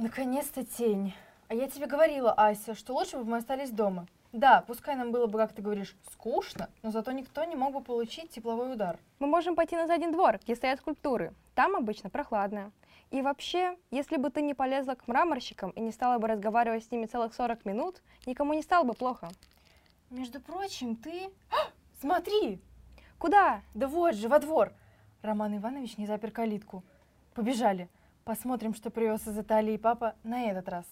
[0.00, 1.12] Наконец-то тень.
[1.48, 4.06] А я тебе говорила, Ася, что лучше бы мы остались дома.
[4.32, 7.82] Да, пускай нам было бы, как ты говоришь, скучно, но зато никто не мог бы
[7.82, 8.98] получить тепловой удар.
[9.18, 11.34] Мы можем пойти на задний двор, где стоят скульптуры.
[11.54, 12.72] Там обычно прохладно.
[13.10, 16.90] И вообще, если бы ты не полезла к мраморщикам и не стала бы разговаривать с
[16.90, 19.28] ними целых 40 минут, никому не стало бы плохо.
[20.08, 21.28] Между прочим, ты...
[21.50, 21.68] А,
[22.00, 22.58] смотри!
[23.18, 23.60] Куда?
[23.74, 24.72] Да вот же, во двор.
[25.20, 26.82] Роман Иванович не запер калитку.
[27.34, 27.90] Побежали.
[28.24, 30.86] Посмотрим, что привез из Италии папа на этот раз.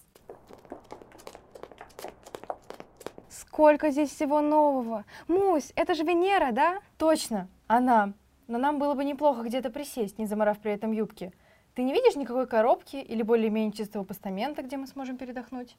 [3.29, 5.05] Сколько здесь всего нового!
[5.27, 6.79] Мусь, это же Венера, да?
[6.97, 8.13] Точно, она.
[8.47, 11.33] Но нам было бы неплохо где-то присесть, не заморав при этом юбки.
[11.75, 15.77] Ты не видишь никакой коробки или более-менее чистого постамента, где мы сможем передохнуть?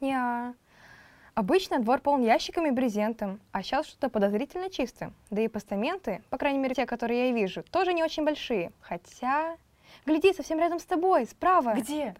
[0.00, 0.54] Не, -а.
[1.34, 5.12] Обычно двор полон ящиками и брезентом, а сейчас что-то подозрительно чисто.
[5.30, 8.72] Да и постаменты, по крайней мере те, которые я вижу, тоже не очень большие.
[8.80, 9.56] Хотя...
[10.06, 11.74] Гляди, совсем рядом с тобой, справа.
[11.74, 12.14] Где?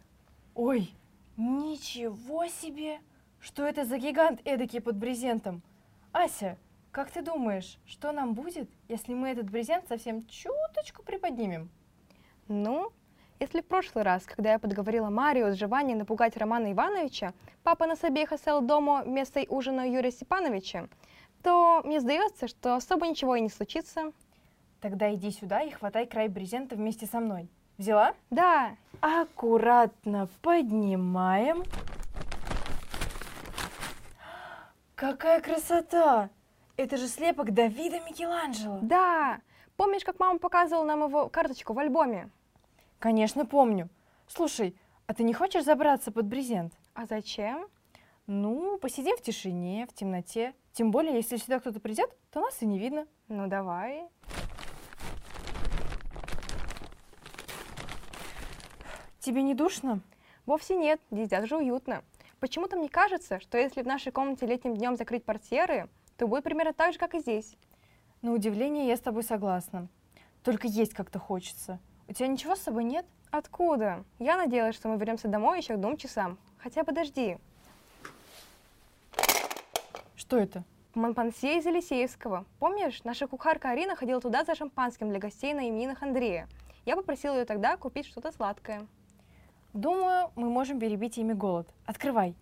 [0.55, 0.91] Ой,
[1.37, 3.01] ничего себе!
[3.41, 5.63] Что это за гигант эдакий под брезентом?
[6.13, 6.59] Ася,
[6.91, 11.71] как ты думаешь, что нам будет, если мы этот брезент совсем чуточку приподнимем?
[12.49, 12.93] Ну,
[13.41, 18.03] если в прошлый раз, когда я подговорила Марию с Живани напугать Романа Ивановича, папа нас
[18.03, 20.89] обеих оставил дома вместо ужина Юрия Степановича,
[21.43, 24.13] то мне сдается, что особо ничего и не случится.
[24.81, 27.49] Тогда иди сюда и хватай край брезента вместе со мной.
[27.79, 28.15] Взяла?
[28.31, 28.75] Да.
[29.01, 31.63] Аккуратно поднимаем.
[34.97, 36.29] Какая красота!
[36.77, 38.81] Это же слепок Давида Микеланджело.
[38.83, 39.41] Да.
[39.77, 42.31] Помнишь, как мама показывала нам его карточку в альбоме?
[42.99, 43.89] Конечно, помню.
[44.27, 46.75] Слушай, а ты не хочешь забраться под брезент?
[46.95, 47.69] А зачем?
[48.27, 50.53] Ну, посидим в тишине, в темноте.
[50.73, 53.07] Тем более, если сюда кто-то придет, то нас и не видно.
[53.29, 54.09] Ну, давай.
[59.21, 60.01] Тебе не душно?
[60.47, 62.05] Вовсе нет, здесь даже уютно.
[62.41, 66.73] Почему-то мне кажется, что если в нашей комнате летним днем закрыть портьеры, то будет примерно
[66.73, 67.57] так же, как и здесь.
[68.23, 69.89] На удивление я с тобой согласна.
[70.45, 71.81] Только есть как-то хочется.
[72.07, 73.05] У тебя ничего с собой нет?
[73.31, 74.05] Откуда?
[74.19, 76.39] Я надеялась, что мы вернемся домой еще к двум часам.
[76.59, 77.39] Хотя подожди.
[80.17, 80.63] Что это?
[80.95, 82.47] Монпансье из Елисеевского.
[82.59, 86.49] Помнишь, наша кухарка Арина ходила туда за шампанским для гостей на именинах Андрея.
[86.87, 88.87] Я попросила ее тогда купить что-то сладкое.
[89.73, 91.69] Думаю, мы можем перебить ими голод.
[91.85, 92.35] Открывай.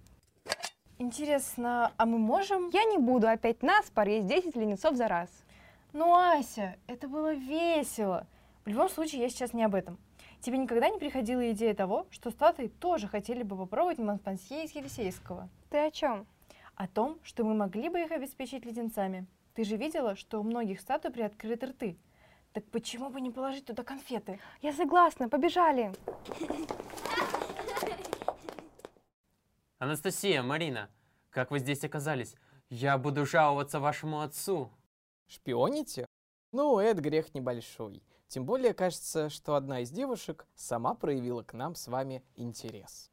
[0.98, 2.70] Интересно, а мы можем...
[2.70, 5.28] Я не буду опять нас есть 10 ленецов за раз.
[5.92, 8.26] Ну, Ася, это было весело.
[8.64, 9.98] В любом случае, я сейчас не об этом.
[10.40, 15.48] Тебе никогда не приходила идея того, что статуи тоже хотели бы попробовать Монпансье из Елисейского?
[15.70, 16.26] Ты о чем?
[16.76, 19.26] О том, что мы могли бы их обеспечить леденцами.
[19.54, 21.98] Ты же видела, что у многих статуй приоткрыты рты.
[22.52, 24.38] Так почему бы не положить туда конфеты?
[24.62, 25.92] Я согласна, побежали.
[29.78, 30.88] Анастасия, Марина,
[31.28, 32.34] как вы здесь оказались?
[32.70, 34.70] Я буду жаловаться вашему отцу.
[35.26, 36.06] Шпионите?
[36.50, 38.02] Ну, это грех небольшой.
[38.26, 43.10] Тем более кажется, что одна из девушек сама проявила к нам с вами интерес.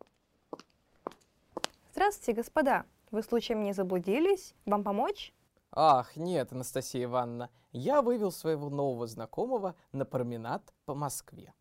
[1.92, 2.86] Здравствуйте, господа.
[3.12, 4.56] Вы случаем не заблудились?
[4.66, 5.34] Вам помочь?
[5.74, 11.54] Ах, нет, Анастасия Ивановна, я вывел своего нового знакомого на променад по Москве.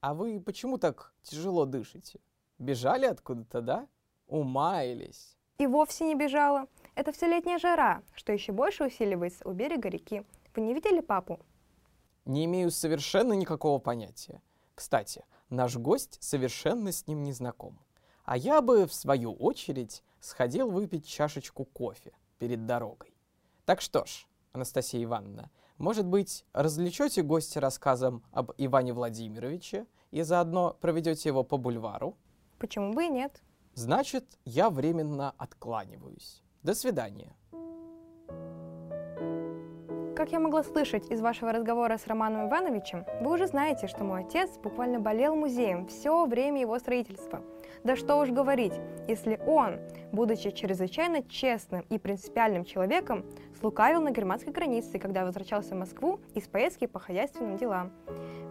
[0.00, 2.20] А вы почему так тяжело дышите?
[2.58, 3.88] Бежали откуда-то, да?
[4.30, 5.36] Умаялись?
[5.58, 6.66] И вовсе не бежала.
[6.94, 10.22] Это все летняя жара, что еще больше усиливается у берега реки.
[10.54, 11.40] Вы не видели папу?
[12.26, 14.40] Не имею совершенно никакого понятия.
[14.76, 17.80] Кстати, наш гость совершенно с ним не знаком.
[18.24, 23.12] А я бы, в свою очередь, сходил выпить чашечку кофе перед дорогой.
[23.64, 30.76] Так что ж, Анастасия Ивановна, может быть, развлечете гостя рассказом об Иване Владимировиче и заодно
[30.80, 32.16] проведете его по бульвару?
[32.58, 33.42] Почему бы и нет?
[33.74, 36.42] Значит, я временно откланиваюсь.
[36.62, 37.34] До свидания.
[40.20, 44.24] Как я могла слышать из вашего разговора с Романом Ивановичем, вы уже знаете, что мой
[44.24, 47.42] отец буквально болел музеем все время его строительства.
[47.84, 48.74] Да что уж говорить,
[49.08, 49.80] если он,
[50.12, 53.24] будучи чрезвычайно честным и принципиальным человеком,
[53.58, 57.90] слукавил на германской границе, когда возвращался в Москву из поездки по хозяйственным делам.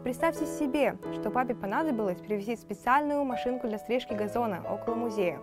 [0.04, 5.42] Представьте себе, что папе понадобилось привезти специальную машинку для стрижки газона около музея.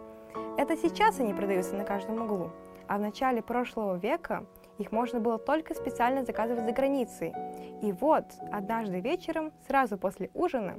[0.57, 2.51] Это сейчас они продаются на каждом углу,
[2.89, 4.47] а в начале прошлого века
[4.79, 7.35] их можно было только специально заказывать за границей.
[7.83, 10.79] И вот, однажды вечером, сразу после ужина,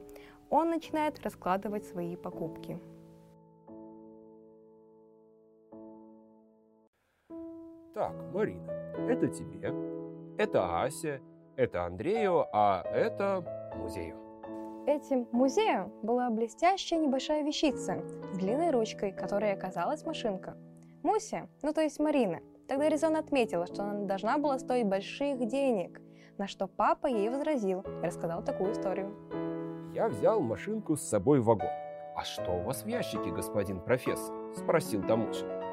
[0.49, 2.79] он начинает раскладывать свои покупки.
[7.93, 8.71] Так, Марина,
[9.07, 9.71] это тебе,
[10.39, 11.21] это Ася,
[11.55, 14.15] это Андрею, а это музею.
[14.85, 18.03] этим музеем была блестящая небольшая вещица
[18.33, 20.57] с длинной ручкой, которой оказалась машинка.
[21.03, 26.01] Муся, ну то есть Марина, тогда резонно отметила, что она должна была стоить больших денег,
[26.37, 29.13] на что папа ей возразил и рассказал такую историю.
[29.93, 31.69] Я взял машинку с собой в вагон.
[32.15, 35.63] «А что у вас в ящике, господин профессор?»– спросил таможенник.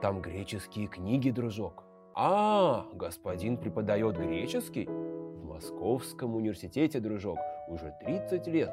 [0.00, 1.84] «Там греческие книги, дружок».
[2.14, 4.88] «А, господин преподает греческий?»
[5.58, 8.70] «В Московском университете, дружок, уже 30 лет.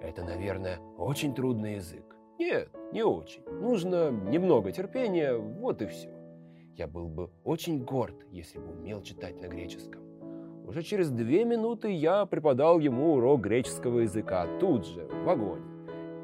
[0.00, 2.16] Это, наверное, очень трудный язык».
[2.38, 3.42] «Нет, не очень.
[3.44, 6.08] Нужно немного терпения, вот и все».
[6.74, 10.00] Я был бы очень горд, если бы умел читать на греческом.
[10.66, 15.66] Уже через две минуты я преподал ему урок греческого языка тут же, в вагоне.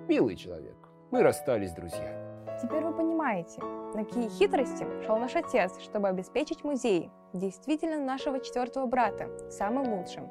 [0.09, 0.77] Милый человек,
[1.11, 2.21] мы расстались друзьями.
[2.62, 8.87] Теперь вы понимаете, на какие хитрости шел наш отец, чтобы обеспечить музей, действительно нашего четвертого
[8.87, 10.29] брата, самым лучшим.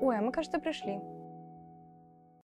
[0.00, 0.98] Ой, а мы, кажется, пришли.